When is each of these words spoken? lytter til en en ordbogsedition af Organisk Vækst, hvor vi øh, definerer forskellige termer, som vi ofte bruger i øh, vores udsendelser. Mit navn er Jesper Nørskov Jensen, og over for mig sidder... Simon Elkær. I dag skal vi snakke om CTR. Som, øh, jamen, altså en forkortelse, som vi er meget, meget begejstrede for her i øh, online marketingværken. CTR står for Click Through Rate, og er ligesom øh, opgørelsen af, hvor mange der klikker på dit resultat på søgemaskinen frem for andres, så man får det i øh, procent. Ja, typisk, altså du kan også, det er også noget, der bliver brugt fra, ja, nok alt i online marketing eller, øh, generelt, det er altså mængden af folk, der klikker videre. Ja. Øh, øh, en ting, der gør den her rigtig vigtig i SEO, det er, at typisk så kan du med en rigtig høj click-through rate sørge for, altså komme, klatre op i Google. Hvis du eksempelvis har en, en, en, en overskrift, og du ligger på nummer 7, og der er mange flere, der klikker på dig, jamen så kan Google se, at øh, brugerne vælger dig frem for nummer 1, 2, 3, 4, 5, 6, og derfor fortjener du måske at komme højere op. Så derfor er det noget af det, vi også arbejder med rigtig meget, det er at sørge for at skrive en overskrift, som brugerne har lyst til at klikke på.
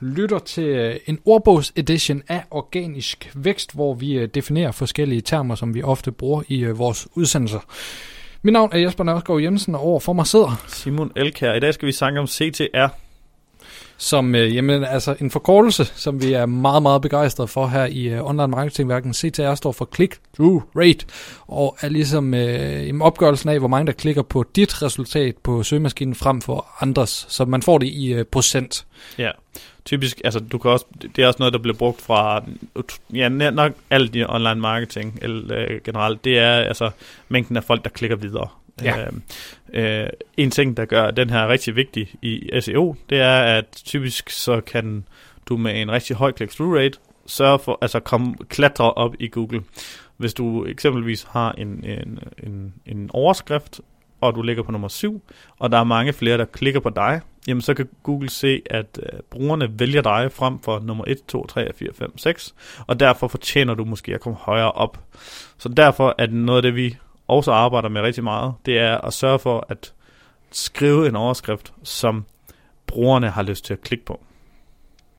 lytter 0.00 0.38
til 0.38 1.00
en 1.06 1.18
en 1.18 1.22
ordbogsedition 1.24 2.22
af 2.28 2.44
Organisk 2.50 3.32
Vækst, 3.34 3.74
hvor 3.74 3.94
vi 3.94 4.12
øh, 4.12 4.28
definerer 4.34 4.72
forskellige 4.72 5.20
termer, 5.20 5.54
som 5.54 5.74
vi 5.74 5.82
ofte 5.82 6.12
bruger 6.12 6.42
i 6.48 6.64
øh, 6.64 6.78
vores 6.78 7.08
udsendelser. 7.14 7.60
Mit 8.42 8.52
navn 8.52 8.70
er 8.72 8.78
Jesper 8.78 9.04
Nørskov 9.04 9.40
Jensen, 9.40 9.74
og 9.74 9.80
over 9.80 10.00
for 10.00 10.12
mig 10.12 10.26
sidder... 10.26 10.64
Simon 10.68 11.12
Elkær. 11.16 11.54
I 11.54 11.60
dag 11.60 11.74
skal 11.74 11.86
vi 11.86 11.92
snakke 11.92 12.20
om 12.20 12.26
CTR. 12.26 13.07
Som, 14.00 14.34
øh, 14.34 14.54
jamen, 14.54 14.84
altså 14.84 15.16
en 15.20 15.30
forkortelse, 15.30 15.84
som 15.84 16.22
vi 16.22 16.32
er 16.32 16.46
meget, 16.46 16.82
meget 16.82 17.02
begejstrede 17.02 17.48
for 17.48 17.66
her 17.66 17.86
i 17.86 18.02
øh, 18.08 18.24
online 18.24 18.46
marketingværken. 18.46 19.14
CTR 19.14 19.54
står 19.54 19.72
for 19.72 19.88
Click 19.94 20.18
Through 20.34 20.62
Rate, 20.76 21.06
og 21.46 21.76
er 21.80 21.88
ligesom 21.88 22.34
øh, 22.34 23.00
opgørelsen 23.00 23.48
af, 23.48 23.58
hvor 23.58 23.68
mange 23.68 23.86
der 23.86 23.92
klikker 23.92 24.22
på 24.22 24.44
dit 24.56 24.82
resultat 24.82 25.36
på 25.36 25.62
søgemaskinen 25.62 26.14
frem 26.14 26.40
for 26.40 26.66
andres, 26.80 27.26
så 27.28 27.44
man 27.44 27.62
får 27.62 27.78
det 27.78 27.86
i 27.86 28.12
øh, 28.12 28.24
procent. 28.24 28.86
Ja, 29.18 29.30
typisk, 29.84 30.20
altså 30.24 30.40
du 30.40 30.58
kan 30.58 30.70
også, 30.70 30.86
det 31.16 31.24
er 31.24 31.26
også 31.26 31.36
noget, 31.38 31.52
der 31.52 31.58
bliver 31.58 31.76
brugt 31.76 32.02
fra, 32.02 32.44
ja, 33.14 33.28
nok 33.28 33.72
alt 33.90 34.16
i 34.16 34.24
online 34.24 34.60
marketing 34.60 35.18
eller, 35.22 35.58
øh, 35.58 35.80
generelt, 35.84 36.24
det 36.24 36.38
er 36.38 36.52
altså 36.52 36.90
mængden 37.28 37.56
af 37.56 37.64
folk, 37.64 37.84
der 37.84 37.90
klikker 37.90 38.16
videre. 38.16 38.48
Ja. 38.82 39.06
Øh, 39.72 40.02
øh, 40.02 40.08
en 40.36 40.50
ting, 40.50 40.76
der 40.76 40.84
gør 40.84 41.10
den 41.10 41.30
her 41.30 41.48
rigtig 41.48 41.76
vigtig 41.76 42.14
i 42.22 42.50
SEO, 42.60 42.96
det 43.10 43.20
er, 43.20 43.38
at 43.38 43.64
typisk 43.84 44.30
så 44.30 44.60
kan 44.60 45.04
du 45.48 45.56
med 45.56 45.82
en 45.82 45.90
rigtig 45.90 46.16
høj 46.16 46.32
click-through 46.32 46.76
rate 46.76 46.98
sørge 47.28 47.58
for, 47.58 47.78
altså 47.80 48.00
komme, 48.00 48.34
klatre 48.48 48.92
op 48.92 49.14
i 49.18 49.28
Google. 49.28 49.62
Hvis 50.16 50.34
du 50.34 50.64
eksempelvis 50.64 51.26
har 51.30 51.52
en, 51.52 51.84
en, 51.84 52.18
en, 52.42 52.74
en 52.86 53.10
overskrift, 53.12 53.80
og 54.20 54.34
du 54.34 54.42
ligger 54.42 54.62
på 54.62 54.72
nummer 54.72 54.88
7, 54.88 55.22
og 55.58 55.72
der 55.72 55.78
er 55.78 55.84
mange 55.84 56.12
flere, 56.12 56.38
der 56.38 56.44
klikker 56.44 56.80
på 56.80 56.90
dig, 56.90 57.20
jamen 57.48 57.60
så 57.60 57.74
kan 57.74 57.88
Google 58.02 58.30
se, 58.30 58.62
at 58.66 59.00
øh, 59.02 59.18
brugerne 59.30 59.80
vælger 59.80 60.02
dig 60.02 60.32
frem 60.32 60.58
for 60.58 60.80
nummer 60.80 61.04
1, 61.06 61.18
2, 61.28 61.46
3, 61.46 61.72
4, 61.74 61.88
5, 61.94 62.18
6, 62.18 62.54
og 62.86 63.00
derfor 63.00 63.28
fortjener 63.28 63.74
du 63.74 63.84
måske 63.84 64.14
at 64.14 64.20
komme 64.20 64.38
højere 64.40 64.72
op. 64.72 65.00
Så 65.58 65.68
derfor 65.68 66.14
er 66.18 66.26
det 66.26 66.34
noget 66.34 66.58
af 66.58 66.62
det, 66.62 66.74
vi 66.74 66.96
også 67.28 67.52
arbejder 67.52 67.88
med 67.88 68.00
rigtig 68.00 68.24
meget, 68.24 68.54
det 68.66 68.78
er 68.78 68.98
at 68.98 69.12
sørge 69.12 69.38
for 69.38 69.66
at 69.68 69.92
skrive 70.50 71.08
en 71.08 71.16
overskrift, 71.16 71.72
som 71.82 72.24
brugerne 72.86 73.30
har 73.30 73.42
lyst 73.42 73.64
til 73.64 73.72
at 73.72 73.80
klikke 73.80 74.04
på. 74.04 74.20